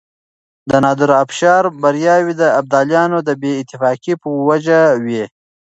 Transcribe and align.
د 0.69 0.71
نادرافشار 0.85 1.63
برياوې 1.83 2.33
د 2.41 2.43
ابدالیانو 2.59 3.17
د 3.27 3.29
بې 3.41 3.51
اتفاقۍ 3.61 4.13
په 4.21 4.27
وجه 4.47 4.79
وې. 5.05 5.23